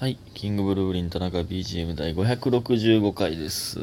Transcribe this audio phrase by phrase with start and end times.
[0.00, 0.16] はい。
[0.32, 3.78] キングブルーリン田中 BGM 第565回です。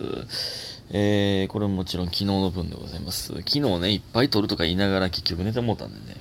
[0.90, 3.36] えー、これももちろん昨日の分でございます。
[3.36, 6.20] 昨日ね、いっぱい撮るとか言いながら結局寝てもうたんでね。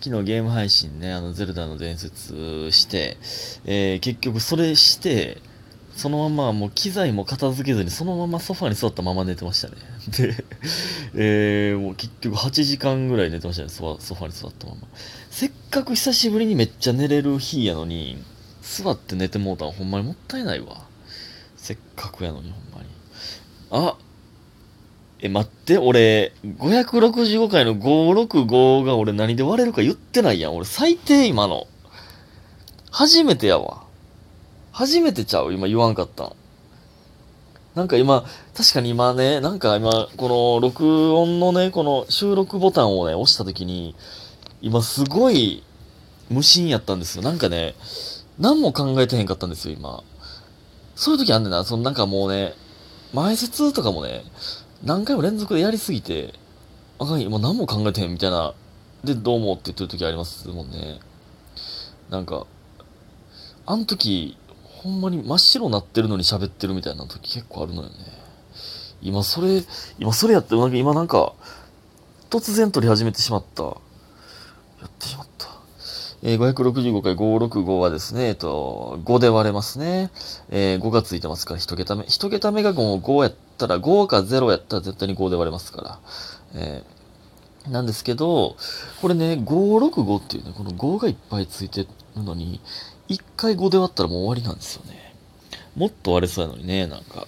[0.00, 3.18] 昨日ゲーム配信ね、あの、ゼルダの伝説して、
[3.66, 5.42] えー、結局それして、
[5.94, 9.74] そのままもう機材も片付けずにそのままソファに座ったまま寝てましたね。
[10.16, 10.44] で、
[11.14, 14.88] えー、もう結局8時間ぐらい寝てましたね、ソファに座ったまま。
[15.30, 18.16] せっかく久しぶりにめっちゃ寝れる日やのに、
[18.72, 20.86] 座って寝てもうたんほんまにもったいないわ。
[21.56, 22.88] せっかくやのにほんまに。
[23.70, 23.96] あ
[25.20, 30.56] え、待って、俺、565回の565が俺何で割れるか言ってないやん。
[30.56, 31.66] 俺最低今の。
[32.90, 33.84] 初めてやわ。
[34.72, 36.32] 初めてちゃう今言わんかった。
[37.74, 43.94] なんか今、確かに今ね、なんか今、この録音のね、この収録ボタンをね、押した時に、
[44.60, 45.62] 今すごい
[46.28, 47.22] 無心やったんですよ。
[47.22, 47.74] なんかね、
[48.38, 50.02] 何も考えてへんかったんですよ、今。
[50.94, 51.64] そういう時あんねんな。
[51.64, 52.54] そのなんかもうね、
[53.12, 54.24] 前説とかもね、
[54.82, 56.34] 何回も連続でやりすぎて、
[56.98, 58.54] あかん、今何も考えてへんみたいな、
[59.04, 61.00] で、どうもって言ってる時ありますもんね。
[62.10, 62.46] なんか、
[63.66, 67.94] あの時、ほんまに真っ白なってるのに喋ってるみたいな時結構あるのよね。
[69.02, 69.62] 今それ、
[69.98, 71.34] 今それやって、なんか今なんか、
[72.30, 73.62] 突然撮り始めてしまった。
[73.62, 73.70] や
[74.86, 75.31] ってしまった。
[76.24, 80.10] えー、565回565はですね、えっと、5で割れますね。
[80.50, 82.04] えー、5がついてますから、1桁目。
[82.04, 86.00] 1桁目がもう5やったら、5か0やったら絶対に5で割れますから。
[86.54, 88.56] えー、なんですけど、
[89.00, 91.88] これね、565っていうね、この5がいっぱいついてる
[92.22, 92.60] のに、
[93.08, 95.14] 1回5で割ったらもう終わりなんですよね。
[95.74, 97.26] もっと割れそうやのにね、なんか。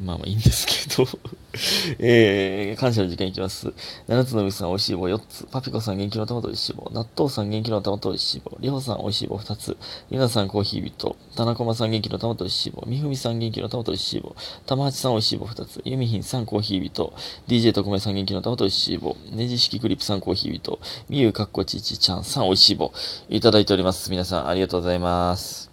[0.00, 1.08] まあまあいいんですけど。
[2.00, 3.72] えー、感謝の時間いきます。
[4.08, 5.46] 七つのみさん、美味しい棒4つ。
[5.50, 6.90] パピコさん、元気の玉と美味しい棒。
[6.92, 8.56] 納豆さん、元気の玉と美味しい棒。
[8.60, 9.76] りほさん、美味しい棒2つ。
[10.10, 11.16] りなさん、コーヒー人。
[11.36, 12.82] 田中まさん、元気の玉と美味しい棒。
[12.86, 14.34] みふみさん、元気の玉と美味しい棒。
[14.66, 15.82] 玉八さん、美味しい棒2つ。
[15.84, 17.12] ゆみひんさん、コーヒー人。
[17.46, 19.16] DJ 特命さん、元気の玉と美味しい棒。
[19.30, 20.80] ねじ式クリップさん、コーヒー人。
[21.08, 22.92] みゆかっこちちちゃんさん、美味しい棒。
[23.28, 24.10] いただいております。
[24.10, 25.70] 皆さん、ありがとうございます。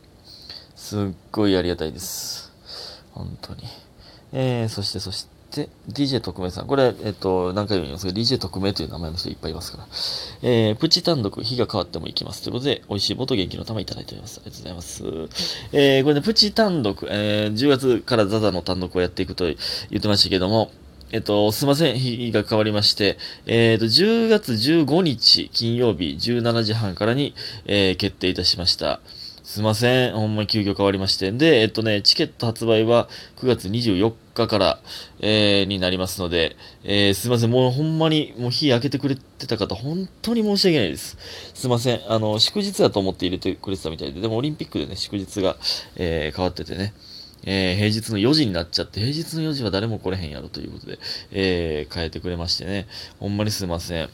[0.76, 1.00] すっ
[1.32, 2.52] ごいありがたいです。
[3.14, 3.91] 本当に。
[4.34, 6.68] えー、そして、そして、DJ 特命さん。
[6.68, 9.88] これ、えっと、何回も言いますけど、DJ 特命という名前の人いっぱいいますから。
[10.42, 12.42] えー、プチ単独、日が変わってもいきます。
[12.42, 14.40] ということで、美味しい棒と元気の玉いただいております。
[14.44, 15.04] ありがとうございます。
[15.74, 19.56] えー、これね、プチ単独、えー、10月からザザの単独をやっていくと言
[19.98, 20.72] ってましたけども、
[21.14, 29.02] えっと、すいません、日が変わりまして、えっと、10月15日金曜日17時半からに、えー、決定いたしました。
[29.52, 30.14] すいません。
[30.14, 31.30] ほんまに急遽変わりまして。
[31.34, 34.80] で、えっとね、チケット発売は9月24日から、
[35.20, 37.52] えー、になりますので、えー、すいません。
[37.52, 41.18] もうほんまに、もう日明けてくれてた方、本当に申し訳ないです。
[41.54, 42.00] すいません。
[42.08, 45.58] あの、祝日だと思って入れてくれてたみたいで、でもオリンピックでね、祝日が、
[45.98, 46.94] えー、変わっててね。
[47.44, 50.98] えー、平日の4時になっちゃって、平日の4時は誰も来れへんやろということで、
[51.32, 52.88] えー、変えてくれましてね。
[53.20, 54.10] ほんまにすいません。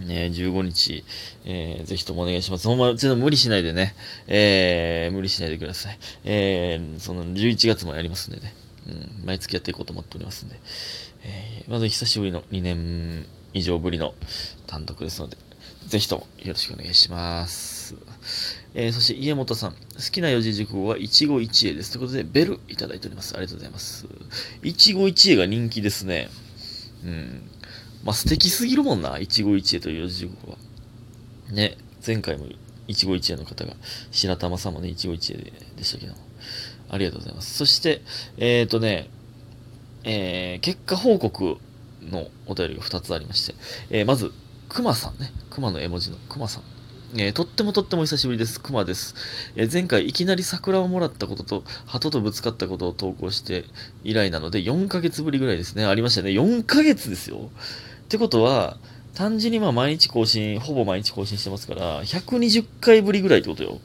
[0.00, 1.04] ね、15日、
[1.44, 2.66] えー、ぜひともお願いします。
[2.66, 3.94] ほんま、ちょっと無理しないでね、
[4.26, 5.98] えー、無理しないでください。
[6.24, 8.54] えー、その、11月もやりますんでね、
[8.86, 8.90] う
[9.22, 10.56] ん、毎月やっていこうと思っておりますんで、
[11.24, 14.14] えー、まず久しぶりの2年以上ぶりの
[14.66, 15.36] 単独ですので、
[15.86, 17.94] ぜひともよろしくお願いします。
[18.74, 19.76] えー、そして家元さん、好
[20.10, 21.92] きな四字熟語は一期一会です。
[21.92, 23.34] ということで、ベルいただいております。
[23.34, 24.06] ありがとうございます。
[24.62, 26.28] 一期一会が人気ですね。
[27.04, 27.42] うん。
[28.04, 30.58] まあ、素敵すぎるもんな、一期一会という四字熟語は。
[31.50, 32.46] ね、前回も
[32.88, 33.74] 一期一会の方が、
[34.10, 36.18] 白玉さんもね、一期一会でしたけども。
[36.90, 37.54] ありがとうございます。
[37.54, 38.02] そして、
[38.36, 39.08] えっ、ー、とね、
[40.04, 41.56] えー、結果報告
[42.02, 43.54] のお便りが2つありまして、
[43.90, 44.32] えー、まず、
[44.68, 46.62] 熊さんね、熊の絵文字の熊さん。
[47.14, 48.60] えー、とってもとっても久しぶりです。
[48.60, 49.14] 熊です。
[49.54, 53.64] えー、前回いきなり桜をもらったことと、鳩とぶつかったことを投稿して
[54.02, 55.84] 以来なので、4ヶ月ぶりぐらいですね。
[55.84, 56.30] ありましたね。
[56.30, 57.50] 4ヶ月ですよ。
[58.12, 58.76] ってことは、
[59.14, 63.80] 単純にまあ毎日更新、ほぼ毎日更新してますから、120回ぶりぐらいってことよ。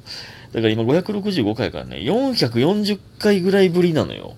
[0.51, 4.35] だから今565回からね、440回ぐらいぶりなのよ。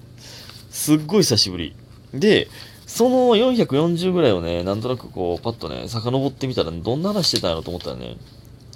[0.69, 1.75] すっごい久しぶり。
[2.13, 2.50] で、
[2.86, 8.18] その440ぐらいをね、なんとなくこう、パッとね、遡ってみたら、どんな話してたんやろと思ったらね、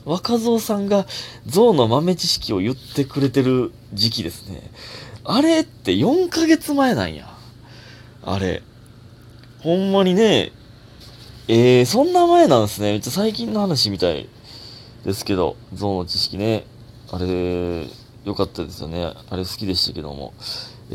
[0.04, 1.06] 若造さんが
[1.46, 4.72] 象の豆知識を言ってくれてる時期ですね。
[5.24, 7.32] あれって4ヶ月前なんや。
[8.24, 8.64] あれ。
[9.60, 10.52] ほんまにね、
[11.50, 12.94] えー、そんな前なんですね。
[12.94, 14.30] めっちゃ最近の話みたい
[15.04, 16.66] ですけど、ゾウの知識ね。
[17.12, 17.86] あれ、
[18.24, 19.14] 良かったですよね。
[19.30, 20.34] あれ好きでしたけども。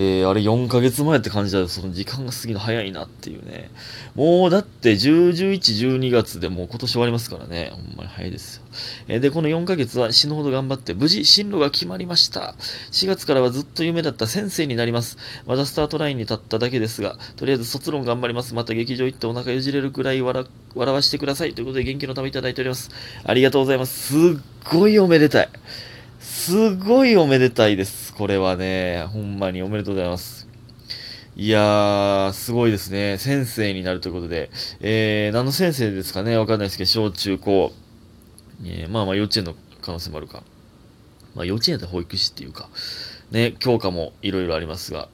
[0.01, 3.69] えー、あれ4ヶ月前って感じだとその時間が過ぎるの早いなっていうね。
[4.15, 7.73] もうだって10、11、12月でもう今年終わりますからね。
[7.75, 8.63] ほんまに早いですよ。
[9.09, 12.55] えー、で、この4ヶ月は死ぬほど頑張って無事進路が決まりました。
[12.93, 15.19] 4月からはずっと夢だった先生になります。
[15.49, 18.55] まだスタートラインに立っただけですが、とりあえず卒論頑張ります。
[18.55, 20.47] また劇場行ってお腹よじれるくらい笑
[20.77, 21.55] 笑わしてください。
[21.55, 22.91] ということで元気のためいただいております。
[23.25, 24.13] ありがとうございます。
[24.13, 24.41] すっ
[24.71, 25.49] ごいおめでたい。
[26.21, 28.08] すっごいおめでたいです。
[28.19, 30.49] これはね、ほんまにおめでとうございます。
[31.37, 33.17] いやー、すごいですね。
[33.17, 34.51] 先生になるということで。
[34.81, 36.37] えー、何の先生ですかね？
[36.37, 37.73] わかんないですけど、小中高。
[38.65, 40.43] えー、まあまあ幼稚園の可能性もあるか。
[41.37, 42.69] まあ幼稚園やったら保育士っていうか、
[43.31, 45.09] ね、教科もいろいろありますが。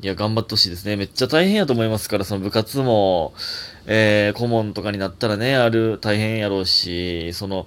[0.00, 0.96] いや、頑張ってほしいですね。
[0.96, 3.34] めっちゃ大変やと思いますから、その部活も、
[3.84, 7.66] えー、顧問とかになったらね、ある、大変やろうし、その、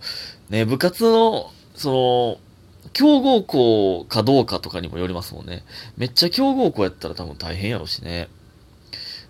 [0.49, 2.50] ね、部活の、その、
[2.93, 5.63] 強豪校かどうかとかにもよりますもんね。
[5.97, 8.27] めっちゃ強豪校やったら多分大変やろうしね。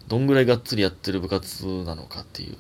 [0.08, 2.58] どんぐらいがっつりやってる部活なのかっていう。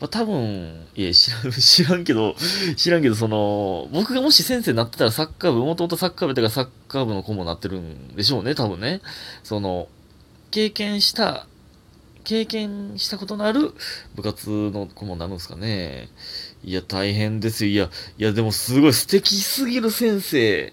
[0.00, 2.34] まあ、多分、いや、知らん、 知らんけど、
[2.76, 9.00] 知らんけど、その、僕がもし先生になってたらサッカー部、もともとサッカー部とかサッカー部の顧問になってるんでしょうね、多分ね。
[9.44, 9.88] その、
[10.50, 11.46] 経験した、
[12.24, 13.72] 経験したことのある
[14.14, 16.08] 部活の顧問なるんですかね。
[16.64, 17.70] いや、大変ですよ。
[17.70, 20.72] いや、いや、でもすごい素敵すぎる先生。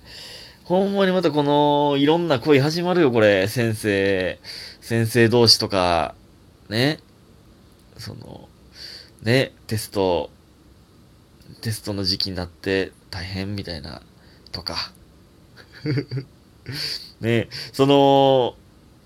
[0.64, 3.48] ほんまにまたこの、いろんな恋始まるよ、これ。
[3.48, 4.40] 先生、
[4.82, 6.14] 先生同士とか、
[6.70, 7.00] ね。
[7.98, 8.48] その、
[9.24, 10.30] ね、テスト、
[11.62, 14.04] テストの時期になって大変みたいな、
[14.52, 14.92] とか。
[17.20, 18.56] ね、その、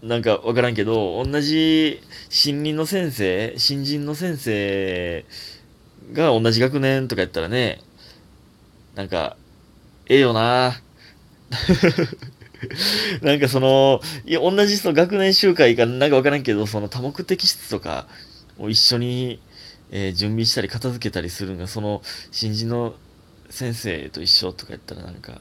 [0.03, 5.25] なんかわからんけど、同じ新任の先生、新人の先生
[6.11, 7.79] が同じ学年とかやったらね、
[8.95, 9.37] なんか、
[10.07, 10.81] ええよな。
[13.21, 18.07] なんかその、いや、同じその学年集会かなんかわからんけど、その多目的室とか
[18.59, 19.39] を一緒に、
[19.89, 22.93] えー、準備したり片付けたりするのが、その新人の
[23.49, 25.39] 先生と一緒とかやったらなんか、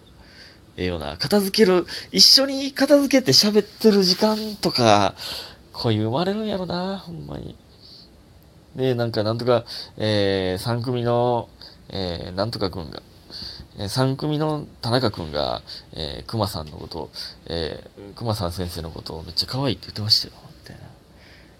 [0.77, 1.17] ええよな。
[1.17, 5.15] 片付ける、一緒に片付けて喋ってる時間とか、
[5.73, 7.57] こういう生まれるんやろな、ほんまに。
[8.77, 9.65] で、なんか、なんとか、
[9.99, 11.49] えー、3組の、
[11.91, 13.03] えー、なんとかくんが、
[13.79, 17.11] えー、3組の田中くんが、えー、熊さんのこと、
[17.47, 20.52] えー、熊さん先生のことをめっちゃ可愛いって言ってましたよ。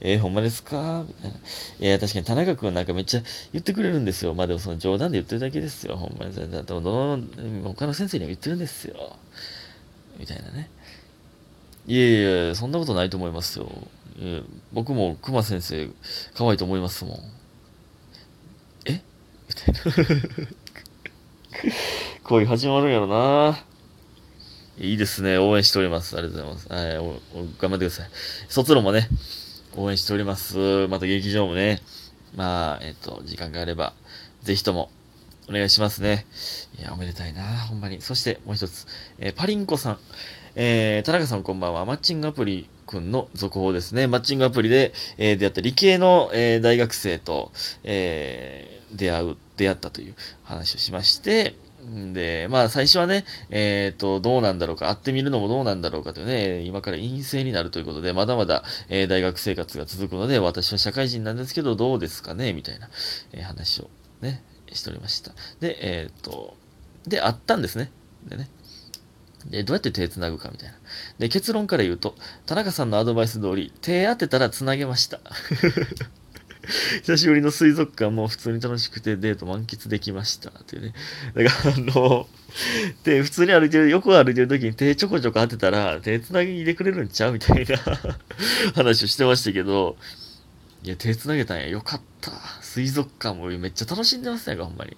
[0.05, 1.05] えー、ほんまですか？
[1.07, 1.39] みたいな。
[1.87, 3.23] いや、確かに田中くんなんかめっちゃ
[3.53, 4.35] 言ってくれるんですよ。
[4.35, 5.97] まあでもその冗談で言ってるだけですよ。
[5.97, 6.35] ほんまに。
[6.35, 7.21] だどの、
[7.63, 9.17] 他の先生には言ってるんですよ。
[10.19, 10.69] みたいなね。
[11.87, 13.71] いやいや、そんなことないと思いますよ。
[14.73, 15.89] 僕も熊先生
[16.35, 17.19] 可愛いと思いますもん。
[18.87, 19.03] え？
[19.49, 19.81] みたいな。
[22.25, 23.65] 恋始まるんやろな。
[24.79, 25.39] いいですね。
[25.39, 26.17] 応援しております。
[26.17, 26.99] ありがとうございます。
[26.99, 27.21] はい、
[27.61, 28.09] 頑張ってください。
[28.49, 29.09] 卒論もね、
[29.77, 30.87] 応援しております。
[30.89, 31.81] また劇場もね、
[32.37, 33.95] まあ、えっと、時間があれば、
[34.43, 34.91] ぜひとも、
[35.49, 36.27] お願いしますね。
[36.79, 38.01] いや、おめでたいな、ほんまに。
[38.01, 38.87] そして、もう一つ、
[39.19, 39.99] えー、パリンコさん。
[40.55, 41.85] えー、田中さんこんばんは。
[41.85, 44.07] マッチングアプリくんの続報ですね。
[44.07, 47.51] マッチングアプリで、えー、出会った理系の、えー、大学生と、
[47.83, 50.15] えー、出会う、出会ったという
[50.45, 51.55] 話をしまして、
[52.13, 62.89] で、まあ最初はね、えっ、ー、と、どうなんだろうか、会ってみるのもどうなんだろうかというね、今から陰性になるということで、まだまだ、えー、大学生活が続くので、私は社会人なんですけど、どうですかねみたいな、
[63.33, 63.91] えー、話を
[64.21, 65.33] ね、しておりました。
[65.61, 66.57] で、えっ、と、
[67.07, 67.91] で、会ったんですね。
[68.29, 68.49] でね。
[69.47, 70.77] で、どうやって手繋ぐかみたいな。
[71.19, 72.15] で、結論から言うと、
[72.47, 75.21] 田中さんのアドバイス通り、手当てたら繋げました。
[77.03, 80.51] 久しぶりの水族館も普通に楽しくてデート満喫できました。
[80.51, 80.95] っていうね。
[81.35, 82.29] だから、あの、
[83.05, 87.33] で、普通に歩いてる、横歩いてる時に手ちょこちょこ当てたら、手つなぎでくれるんちゃう？
[87.33, 87.77] みたいな
[88.75, 89.97] 話をしてましたけど、
[90.85, 91.69] いや、手繋げたんや。
[91.69, 92.33] よかった。
[92.61, 94.97] 水族館もめっちゃ楽しんでますね、ほんまに。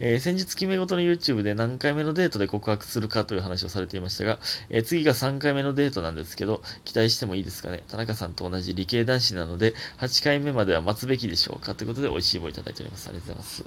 [0.00, 4.38] えー、先日決め事の YouTube で何回目のデートで告白するかという話をされていましたが、
[4.70, 7.82] えー、次が3回目のデートなんですけど、期待してもいいですかね。
[7.88, 13.08] 田中さんと同じ理系男子なので、8回目までは待つべきでしょうかということで、美味しい棒いただいております。
[13.08, 13.64] ありがとうございます。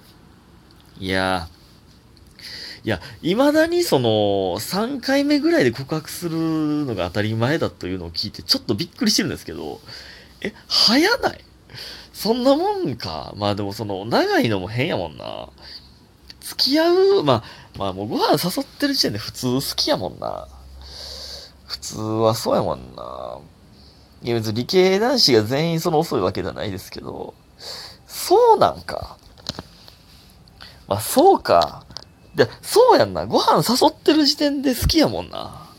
[0.99, 4.09] いやー、いや、未だにその、
[4.59, 6.39] 3回目ぐらいで告白する
[6.85, 9.79] のが当たり前だというのを聞いて、ちょっとびっくりしてるんですけど、
[10.41, 11.45] え、早ない？
[12.13, 13.33] そんなもんか。
[13.37, 15.49] まあでもその、長いのも変やもんな。
[16.41, 17.43] 付き合う、まあ、
[17.77, 20.47] まあもうご飯誘ってる時点で普通好きやもんな。
[21.65, 23.39] 普通はそうやもんな。
[24.23, 27.33] いや別に理系男子が全員その遅いわけじゃないですけど、
[28.05, 29.17] そうなんか。
[30.87, 31.85] まあそうか。
[32.35, 33.25] で、そうやんな。
[33.25, 35.70] ご飯誘ってる時点で好きやもんな。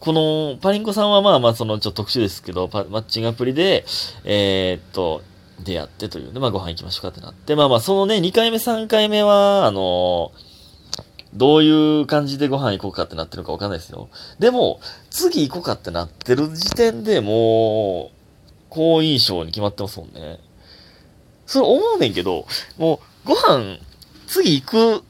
[0.00, 3.84] この、パリンコさんはまあまあそのちょっと特殊ですけど、パマッチングアプリで、
[4.24, 5.22] えー、っと、
[5.64, 10.32] 出会ってというで、まあご飯行きましょうかってなって、まあまあそのね、2回目3回目は、あの
[11.34, 14.08] どういう感じでご飯行こうかってなってるかわかんないですよ。
[14.38, 18.18] でも、次行こうかってなってる時点でもう、
[18.70, 20.40] 好印象に決まってますもんね。
[21.46, 23.78] それ思うねんけど、もう、ご飯、
[24.26, 25.00] 次行くっ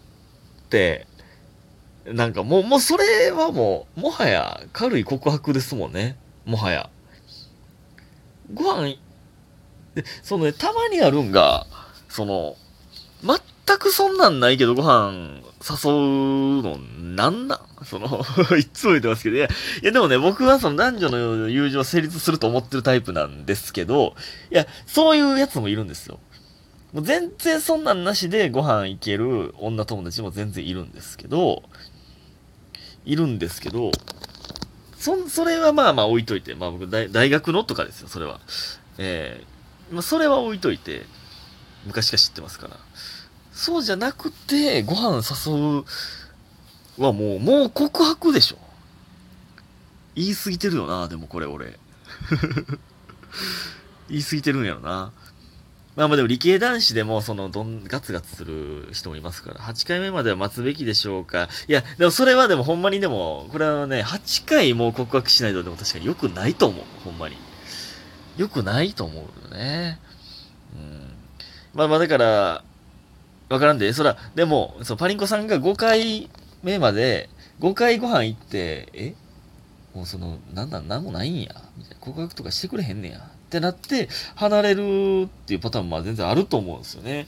[0.71, 1.08] て、
[2.13, 6.17] なんかもう、もうそれはもう、もはや軽い告白ですもんね。
[6.45, 6.91] もはや。
[8.55, 8.97] ご飯、
[10.23, 11.67] そのね、たまにあるんが、
[12.09, 12.57] その、
[13.23, 17.61] 全くそんなんないけどご飯誘うのなんなん？
[17.85, 18.25] その
[18.57, 19.51] いつも言ってますけど、いや、い
[19.87, 24.15] やでもね、僕はその男女の友情成立すると思ってるタイプなんですけど、
[24.51, 26.19] いや、そういうやつもいるんですよ。
[26.93, 31.63] もう全然そんなんなしでご飯行ける女友達も全然いるんですけど、
[33.09, 33.91] いるんですけど、
[34.99, 38.39] そ、それはまあまあ置いといて、まあ僕大大学のとかですよ、それは。
[38.99, 41.07] えー、まあそれは置いといて、
[41.87, 42.77] 昔から知ってますから。
[43.51, 45.85] そうじゃなくて、ご飯誘
[46.99, 48.59] うはもう、もう告白でしょ。
[50.15, 51.79] 言い過ぎてるよな、でもこれ俺。
[54.11, 55.13] 言い過ぎてるんやろな。
[55.99, 61.49] まあまあでも理系男子でも、その、どん、ガツガツする人もいますから、8回目までは待つべきでしょうか。
[61.67, 66.85] いや、でもそれはでもほんまにでも、これはね、8回もう告白しないとでも確かに良くないと思う。
[67.03, 67.37] ほんまに。
[68.37, 69.99] 良くないと思うよね。
[70.77, 71.11] うん。
[71.75, 72.63] まあまあだから、
[73.49, 76.31] わからんで、そら、でも、そパリンコさんが5回
[76.63, 77.29] 目まで、
[77.59, 79.15] 5回ご飯行って、え？
[79.97, 81.57] もうその、なんなん、なんもないんや。
[81.77, 81.97] みたいな。
[81.99, 83.33] 告白とかしてくれへんねや。
[83.49, 87.27] ってなって、離れるっていうパターンも全然あると思うんですよね。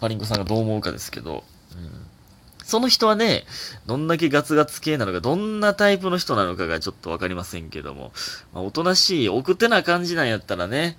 [0.00, 1.44] パリンコさんがどう思うかですけど。
[1.72, 2.06] うん。
[2.64, 3.44] その人はね、
[3.84, 8.10] どんだけガツガツ系なのか、どんなタイプの人なのかがちょっとわかりませんけども、
[8.54, 10.96] まあ、おとなしい、奥手な感じなんやったらね、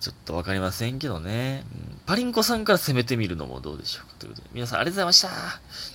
[0.00, 2.00] ちょっとわかりませんけどね、うん。
[2.04, 5.60] パリンコさんから攻めてみるのもどうでしょうかということで、皆さんありがとうございました。